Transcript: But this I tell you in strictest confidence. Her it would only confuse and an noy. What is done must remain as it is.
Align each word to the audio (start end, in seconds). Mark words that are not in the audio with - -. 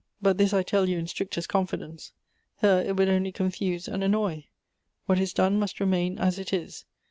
But 0.19 0.39
this 0.39 0.51
I 0.51 0.63
tell 0.63 0.89
you 0.89 0.97
in 0.97 1.05
strictest 1.05 1.47
confidence. 1.47 2.11
Her 2.61 2.81
it 2.81 2.97
would 2.97 3.07
only 3.07 3.31
confuse 3.31 3.87
and 3.87 4.03
an 4.03 4.09
noy. 4.09 4.47
What 5.05 5.19
is 5.19 5.31
done 5.31 5.59
must 5.59 5.79
remain 5.79 6.17
as 6.17 6.39
it 6.39 6.51
is. 6.51 6.85